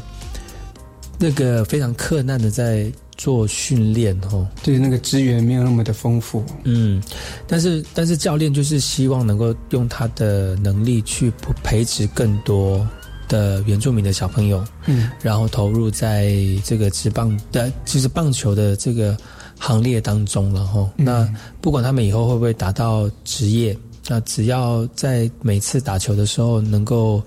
[1.20, 4.48] 那个非常困难的在做训练哦。
[4.64, 6.44] 对，那个资源没有那么的丰富。
[6.64, 7.04] 嗯，
[7.46, 11.32] 但是但是教练就是希望能够用他的能力去
[11.64, 12.88] 培植更多
[13.28, 19.16] 的原住民的小朋友，嗯，然后投入在这个职棒的，就是棒球的这个。
[19.58, 21.28] 行列当中了哈，那
[21.60, 23.78] 不管他们以后会不会达到职业，
[24.08, 27.22] 那只要在每次打球的时候能够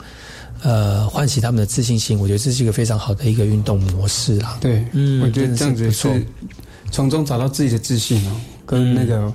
[0.63, 4.59] 呃唤起他们的自信心，我觉得这是一个非常好的一个运动模式啦。
[4.61, 6.27] 对，嗯，我觉得这样子是
[6.91, 9.27] 从中找到自己的自信哦，跟那个，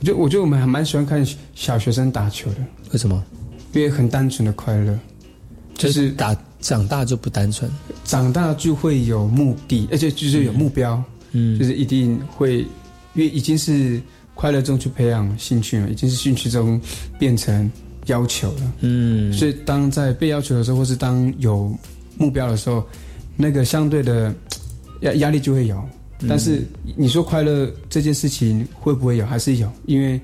[0.00, 1.24] 我觉得我觉得我们还蛮喜欢看
[1.54, 2.58] 小学生打球的，
[2.92, 3.22] 为什么？
[3.72, 4.98] 因为很单纯的快乐，
[5.74, 7.70] 就是打长大就不单纯，
[8.04, 10.94] 长大就会有目的，而且就是有目标。
[10.94, 11.04] 嗯，
[11.58, 12.66] 就是一定会，因
[13.16, 14.00] 为已经是
[14.34, 16.80] 快乐中去培养兴趣了，已经是兴趣中
[17.18, 17.70] 变成
[18.06, 18.72] 要求了。
[18.80, 21.74] 嗯，所以当在被要求的时候，或是当有
[22.16, 22.84] 目标的时候，
[23.36, 24.34] 那个相对的
[25.00, 25.82] 压压力就会有。
[26.28, 26.66] 但是
[26.96, 29.26] 你说快乐这件事情会不会有？
[29.26, 30.20] 还是有，因为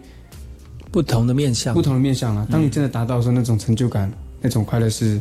[0.91, 2.47] 不同的面向，不同的面向了。
[2.51, 4.11] 当你真的达到时候那种成就感，
[4.41, 5.21] 那种快乐是。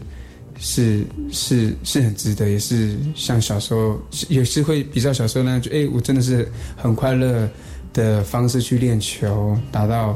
[0.63, 3.99] 是是是很值得，也是像小时候
[4.29, 7.49] 也是会比较小时候那样，就哎，我真的是很快乐
[7.93, 10.15] 的方式去练球，达到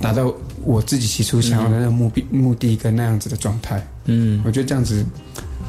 [0.00, 0.32] 达到
[0.64, 3.84] 我自己起初想要的那个目的目的跟那样子的状态。
[4.04, 5.04] 嗯，我觉得这样子，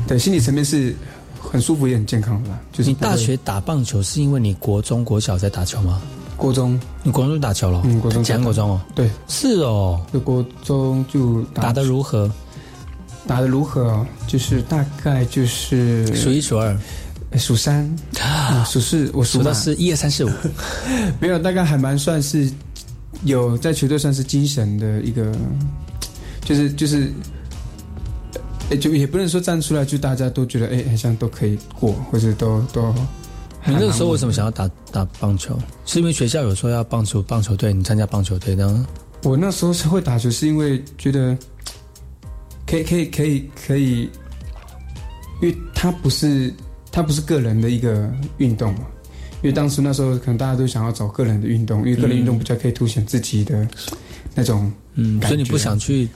[0.08, 0.96] 对心理层面是
[1.42, 2.52] 很舒服也很健康的。
[2.72, 6.00] 就是你大学打棒球是因为你国中国小在打球吗？
[6.36, 7.82] 国中，你国中打球了？
[7.84, 8.80] 嗯，国中讲国中哦。
[8.94, 10.00] 对，是哦。
[10.14, 12.32] 就国中就打得如何？
[13.28, 14.06] 打的如何？
[14.26, 16.78] 就是大概就是数一数二，
[17.38, 17.94] 数三，
[18.66, 20.30] 数四，我数到是一二三四五，
[21.20, 22.50] 没有，大概还蛮算是
[23.24, 25.32] 有在球队算是精神的一个，
[26.42, 27.12] 就是就是，
[28.72, 32.94] 哎，就也不能说站出来就大家都觉得哎，好像都可以过，或者都都。
[33.66, 35.58] 你那个时候为什么想要打打棒球？
[35.86, 38.88] 是因为学校有说要棒球棒球队，你参加棒球队呢？
[39.24, 41.38] 我那时候是会打球，是因为觉得。
[42.68, 44.02] 可以可以可以可以，
[45.42, 46.54] 因为它不是
[46.92, 48.82] 它不是个人的一个运动嘛，
[49.42, 53.68] 因为当时那时候可能大家都想要找个人的运动，因为个人运动比较可以凸显自己的
[54.36, 56.10] 那种，嗯，所以你不想去，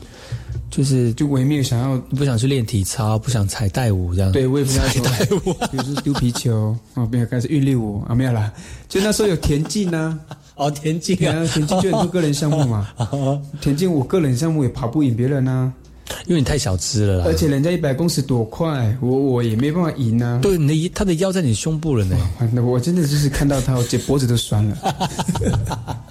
[0.69, 8.51] 就是就我也没有想要不想去练体操，不想踩带舞这样，对，我也不想踩带舞，比如说丢皮球啊，没有开始韵律舞啊，没有啦，
[8.89, 10.19] 就那时候有田径呢，
[10.55, 12.89] 哦，田径啊，田径就很多个人项目嘛，
[13.61, 15.71] 田径我个人项目也跑不赢别人啊。
[16.27, 20.39] 因为你太小只了，而且人家一百公尺多快，我我也没办法赢啊。
[20.41, 22.17] 对，你的他的腰在你胸部了呢。
[22.51, 24.77] 那我真的就是看到他，我这脖子都酸了。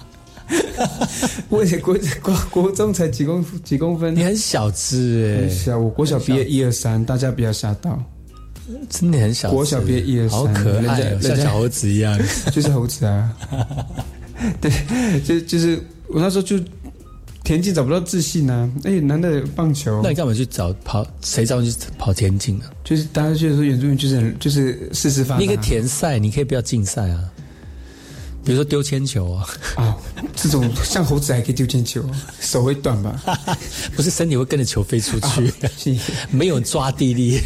[1.49, 5.49] 我国国国中才几公几公分，你很小只哎。
[5.49, 7.97] 小，我国小毕业一二三，大家不要吓到。
[8.89, 12.19] 真的很小，国小毕业一二三，好可爱，像小猴子一样，
[12.51, 13.31] 就是猴子啊。
[14.59, 14.71] 对，
[15.21, 16.59] 就就是我那时候就。
[17.43, 21.05] 田径找不到自信呢，哎，男的棒球，那你干嘛去找跑？
[21.21, 22.65] 谁找你去跑田径呢？
[22.83, 25.37] 就是大家就是说原住民就是就是事事发。
[25.37, 27.23] 你可以田赛，你可以不要竞赛啊。
[28.43, 29.95] 比如说丢铅球啊，啊，
[30.35, 32.03] 这种 像猴子还可以丢铅球，
[32.39, 33.21] 手会断吧？
[33.95, 35.99] 不是，身体会跟着球飞出去，
[36.31, 37.39] 没有抓地力。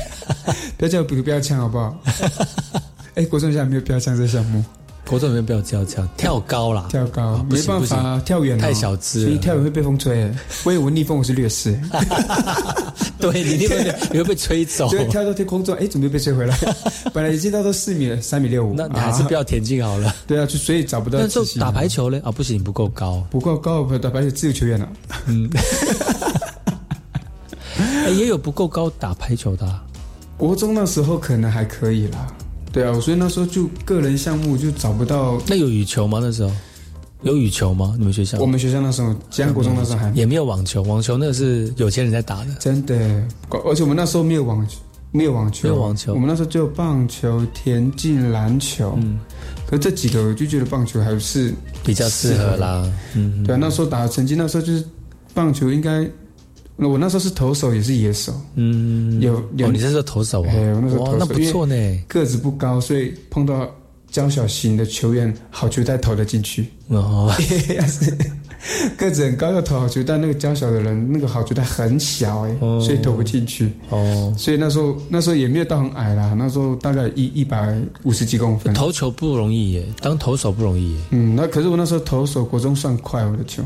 [0.77, 2.01] 不要叫不要呛好不好？
[3.15, 4.63] 哎，国中现在没有标枪这项目，
[5.07, 10.31] 国中里面不要跳跳跳高啦，跳高没办法跳远哦，太小只了所以跳远会被风吹。
[10.65, 11.79] 我以为逆风我是劣势，
[13.19, 13.77] 对你逆风
[14.11, 14.89] 你会被吹走。
[14.89, 16.57] 对，跳到天空中，哎，怎么又被吹回来？
[17.13, 20.13] 本来已经到到四米了，三米六五，那你还是不要田径好了。
[20.25, 23.23] 对啊，就所以找不到那时候自信打排球嘞啊，不行，你不够高。
[23.29, 24.89] 不够高，打排球自由球员了。
[25.27, 25.49] 嗯，
[27.77, 29.83] 哎也有不够高打排球的啊。
[30.37, 32.27] 国中那时候可能还可以啦，
[32.75, 35.41] 对啊，所以那时候就个人项目就找不到。
[35.47, 36.19] 那有羽球吗？
[36.21, 36.51] 那时候
[37.21, 37.95] 有羽球吗？
[37.97, 38.37] 你们学校？
[38.37, 42.53] 我们学校那时候，吉安国中那时候还也没有网球，网球那个是有钱人在打的。
[42.59, 43.25] 真的，
[43.63, 44.79] 而且我们那时候没有网球，
[45.13, 48.93] 没有网球，没有网球我们那时候只有棒球、田径、篮球。
[49.01, 49.19] 嗯，
[49.65, 52.91] 可这几个我就觉得棒球还是比较适合啦。
[53.13, 54.83] 嗯，对啊，那时候打的成绩，那时候就是
[55.33, 56.05] 棒球应该。
[56.77, 58.33] 我那时候是投手，也是野手。
[58.55, 60.49] 嗯，有有，哦你那时候投手啊？
[60.51, 61.75] 哎，我那时候投手，哇那不错呢。
[62.07, 63.69] 个子不高，所以碰到
[64.11, 66.65] 娇小型的球员，好球带投得进去。
[66.89, 67.33] 哦，
[67.75, 68.15] 要 是
[68.97, 73.71] 个子很高要投好球但，那个娇小的人，那个好球带很小哎，所以投不进去。
[73.89, 78.73] 哦，所以那时候那时候也没有到很矮啦，那时候大概一一百五十几公分。
[78.73, 80.99] 投球不容易耶，当投手不容易耶。
[81.11, 83.63] 嗯，那可是我那时候投手国中算快我的球，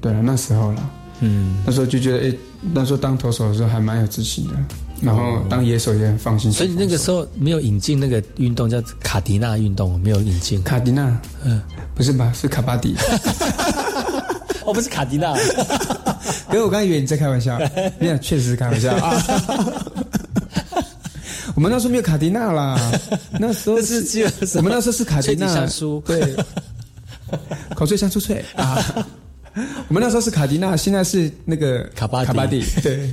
[0.00, 0.90] 对了，那时候啦。
[1.20, 2.34] 嗯，那时候就觉得，哎、
[2.74, 4.54] 那时候当投手的时候还蛮有自信的，
[5.00, 6.52] 然后当野手也很放心。
[6.52, 10.62] 所以那个时候没有引进那个运动叫卡迪纳运动，没有引进。
[10.62, 11.62] 卡迪纳，嗯，
[11.94, 12.32] 不是吧？
[12.34, 12.94] 是卡巴迪。
[14.64, 15.32] 哦，不是卡迪纳。
[16.48, 17.58] 可是我刚以为你在开玩笑，
[17.98, 19.22] 没有，确实是开玩笑啊。
[21.54, 22.78] 我们那时候没有卡迪纳啦，
[23.40, 25.66] 那时候是只有我们那时候是卡迪纳
[26.04, 26.36] 对，
[27.74, 28.84] 口脆香酥脆啊。
[29.88, 32.62] 我们那时候是卡迪纳，现在是那个卡巴迪卡巴迪。
[32.82, 33.10] 对，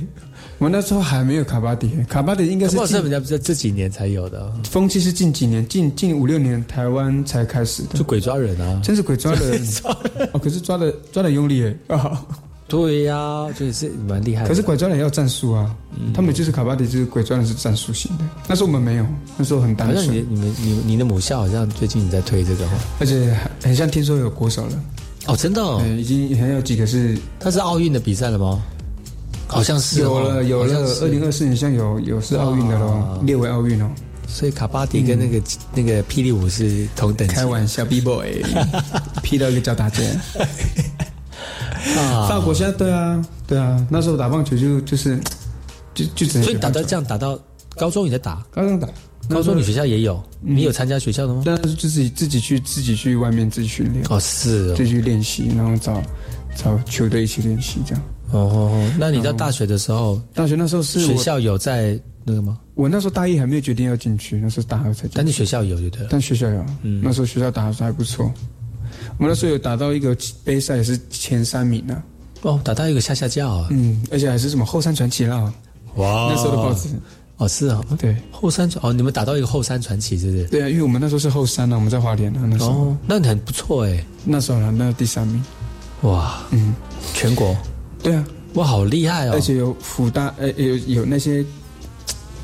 [0.58, 9.60] 我们那时候还没有卡巴迪，卡巴迪应该是是近这几年才有的，风气是近几年，近近五六年台湾才开始的，就鬼抓人啊，真是鬼抓人
[10.32, 10.38] 哦！
[10.38, 12.22] 可是抓的抓的用力耶啊！
[12.66, 14.48] 对呀，就是蛮厉害的。
[14.48, 15.74] 可是鬼抓人要战术啊，
[16.14, 18.24] 他们就是卡巴迪，就是鬼抓人是战术型的。
[18.48, 22.70] 那时候我们没有，那时候很单好像你，你们你你的母校好像最近你在推这个哦，
[23.00, 24.72] 而且很像听说有国手了。
[25.26, 28.62] 哦，真的哦，呃，已经还有几个是，它是奥运的比赛了吗？
[29.46, 33.90] 好像是哦有了有了，二零二四年像有有是奥运的喽哇，列为奥运哦。
[34.26, 35.40] 所以卡巴迪跟那个、
[35.74, 37.34] 那个霹雳舞是同等级。
[37.34, 38.42] 开玩笑，B boy
[39.22, 40.10] 劈到一个叫大姐。
[41.98, 42.26] 啊。
[42.28, 45.20] 法国现在对啊对啊，那时候打棒球就就是
[45.94, 47.38] 就就只能所以打到这样打到
[47.76, 48.88] 高中也在打，高中打，
[49.28, 51.42] 高中你学校也有，你有参加学校的吗？
[51.44, 56.02] 但是就自己自己去自己去外面自己训练，哦，是哦自己去练习，然后找
[56.56, 58.02] 找球队一起练习这样。
[58.32, 62.58] 哦那你到大学的时候，大学那时候是我学，校有在那个吗？
[62.74, 65.06] 我那时候大一还没有决定要进去，那时候大二才。
[65.14, 66.08] 但是学校有，对不对了？
[66.10, 68.24] 但学校有，嗯那时候学校打的还不错。
[69.18, 72.02] 我们那时候有打到一个杯赛，也是前三名呢、
[72.42, 73.68] 哦，打到一个下下叫啊！
[73.70, 75.52] 嗯，而且还是什么后山传奇啦，
[75.96, 76.88] 哇那时候的报纸。
[77.36, 80.44] 哦，是啊，对后山传哦，你们打到一个后山传奇，是不是？
[80.44, 85.42] 对啊，因为我们那时候是后山啊，我们在花莲啊，那时候、哦，那你很不错哎，那时候呢，那第三名。
[86.02, 86.74] 哇，嗯，
[87.14, 87.56] 全国
[88.02, 88.24] 对啊，
[88.54, 89.32] 哇，好厉害哦！
[89.34, 91.44] 而且有辅大，呃，有有那些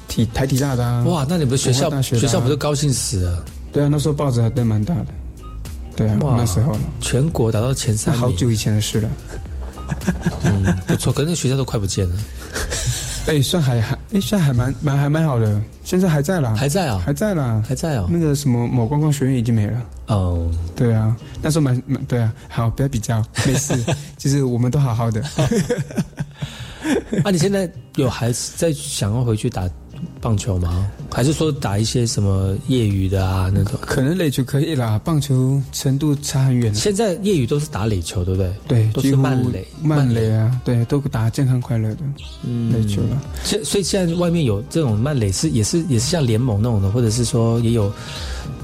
[0.08, 1.04] 体台体大的啊。
[1.04, 3.44] 哇，那你们学校大学啊学校不是高兴死了？
[3.70, 5.06] 对啊，那时候报纸还登蛮大的。
[5.94, 9.08] 对啊，哇那时候了，全国打到前三名，好久以前的事了。
[10.44, 11.12] 嗯，不错。
[11.12, 12.16] 可是那学校都快不见了，
[13.28, 18.06] 哎，算还还，哎，算还蛮蛮还蛮好的，现在还在啦，还在啊，还在啦，还在啊。
[18.10, 19.82] 那个什么某观光学院已经没了。
[20.08, 23.74] 哦， 对啊，那时候蛮蛮对啊，好，不要比较，没事，
[24.18, 25.22] 其实我们都好好的。
[27.22, 29.68] 啊，你现在有还在想要回去打
[30.20, 30.90] 棒球吗？
[31.10, 33.78] 还是说打一些什么业余的啊那种？
[33.80, 36.74] 可能垒球可以啦，棒球程度差很远。
[36.74, 38.54] 现在业余都是打垒球，对不对？
[38.68, 41.98] 对，都是慢垒，慢垒啊，对，都打健康快乐的
[42.44, 43.20] 嗯垒球了。
[43.42, 47.92] 现所以现在外面有这种慢垒是也是也是像联盟那种的，或者是说也有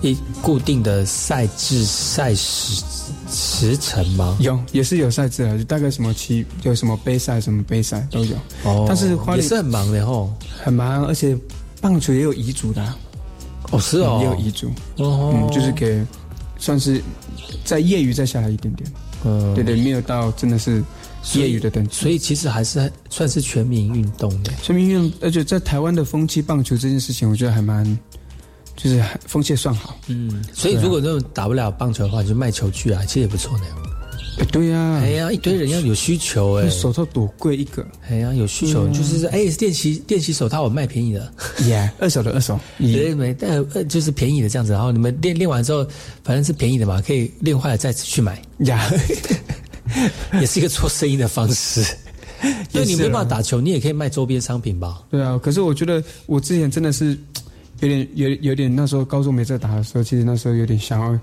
[0.02, 2.84] 一固定的赛制赛时
[3.28, 4.36] 时程吗？
[4.40, 8.36] 有，也是有赛制啊，就大概什么期有什么杯赛，什么杯赛都有。
[8.64, 10.32] 哦，但是花莲也是很忙的哦。
[10.62, 11.36] 很忙，而且
[11.80, 12.96] 棒球也有遗嘱的啊、
[13.72, 16.04] 哦，是哦，也有遗嘱，哦，嗯，就是给
[16.58, 17.02] 算是
[17.64, 18.90] 在业余再下来一点点，
[19.24, 20.82] 嗯对对，没有到真的是
[21.34, 21.94] 业余的等级。
[21.94, 24.52] 所以其实还是算是全民运动的。
[24.62, 27.84] 全民运动，而且在台湾的风气棒球这件事情，我觉得还蛮，
[28.76, 29.98] 就是还风气算好。
[30.08, 33.64] 嗯，所以如果那种打不了棒球的话，你就卖球具啊，其实也不错呢。
[34.38, 37.82] 哎，对呀、哎呀，一堆人要有需求哎、那手套多贵一个？
[38.10, 41.32] 哎呀，有需求、嗯就是哎，练习练习手套我卖便宜的，
[41.64, 45.82] 耶、二手的二手， 对，没呃呃就是便宜的这样子，然后你们练练完之后，
[46.22, 48.90] 反正是便宜的嘛，可以练坏了再去买，呀，
[50.38, 51.82] 也是一个做生意的方式。
[52.72, 55.02] 因为你没办法打球，你也可以卖周边商品吧？
[55.10, 55.40] 对啊。
[55.42, 57.18] 可是我觉得我之前真的是
[57.80, 61.18] 有点有有点那时候高中没在打的时候，其实那时候有点想要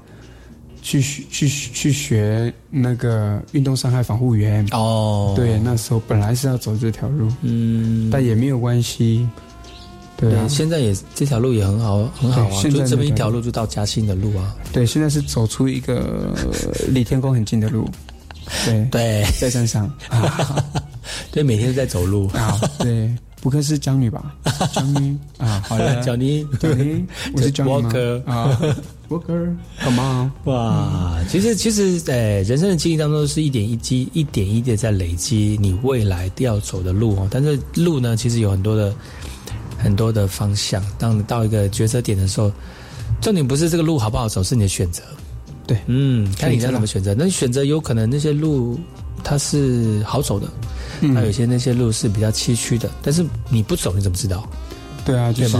[0.82, 4.66] 去学去去学那个运动伤害防护员。
[4.72, 9.28] 哦，对，那时候本来是要走这条路，嗯，但也没有关系。
[10.16, 14.56] 对啊，现在也这条路也很好，很好啊，对现在就这么一那条条路就到嘉兴的路啊。
[14.72, 17.90] 对，现在是走出一个 呃离天宫很近的路。
[18.66, 20.64] 对对，在山上啊，
[21.32, 22.60] 对，每天都在走路啊。
[22.78, 23.10] 对，
[23.44, 24.34] 不愧是江女吧？
[24.72, 27.92] 江女啊，好的， 江女，江女， 我是江女吗
[28.26, 28.58] 啊
[29.10, 37.28] ，Walker，Come on，哇，其实其实，呃，人生的经历当中是一点一滴、一点一滴的在累积你未来要走的路哦。
[37.30, 38.96] 但是路呢，其实有很多的
[39.78, 40.82] 很多的方向。
[40.98, 42.50] 当你到一个抉择点的时候，
[43.20, 45.04] 重点不是这个路好不好走，是你的选择。
[45.68, 47.14] 对，嗯，看你要怎么选择。
[47.14, 48.80] 那选择有可能那些路
[49.22, 50.48] 它是好走的，
[51.02, 51.14] 嗯。
[51.14, 54.48] 那有些那些路是比较崎岖的，但是你不走你怎么知道？
[55.06, 55.58] 对啊，就是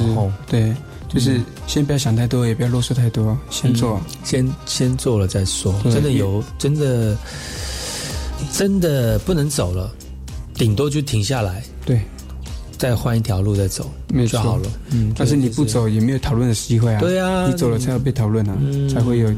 [0.48, 0.76] 对对，
[1.10, 5.76] 就是先不要想太多，也不要啰嗦太多，先做，先先做了再说。
[5.84, 7.18] 真的有，真的
[8.54, 9.92] 真的不能走了，
[10.54, 12.02] 顶多就停下来，对，
[12.78, 14.70] 再换一条路再走没有就好了。
[14.92, 17.00] 嗯，但是你不走也没有讨论的机会啊。
[17.02, 17.46] 对啊。
[17.48, 18.56] 你走了才有被讨论啊，
[18.90, 19.30] 才会有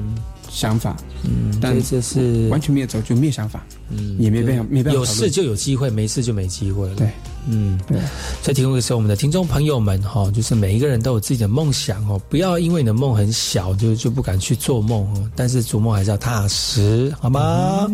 [0.56, 0.96] 想法。
[1.24, 6.96] 嗯，但这是完全没有走就没有想法，嗯也没办法没办法有事就有机会，没事就没机会了。
[6.96, 7.10] 对，
[7.48, 7.98] 嗯，对。
[8.42, 17.92] 所以提供给是我们的听众朋友们哈，就是每一个人都有自己的梦想哦，不要因为你的梦很小就就不敢去做梦哦，但是逐梦还是要踏实，好吗？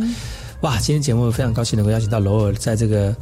[0.61, 3.15] 哇，今天节目非常高兴能够邀请到罗尔在这个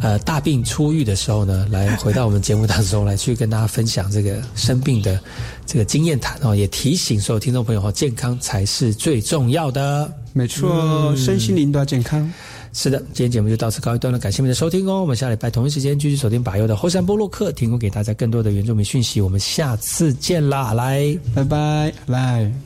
[0.00, 5.20] 呃大病初愈的时候呢，来回到我们节目当中来去跟大家分享这个生病的
[5.64, 10.12] 这个经验谈哦，也提醒所有听众朋友哦，健康才是最重要的。
[10.32, 12.32] 没错，身心灵都要健康。
[12.72, 15.00] 是的，今天节目就到此告一段落，感谢您的收听哦。
[15.00, 19.18] 我们下礼拜同一时间继续锁定百优的后山波洛克，提供给大家更多的原住民讯息。
[19.18, 22.65] 我们下次见啦，来，拜拜，来。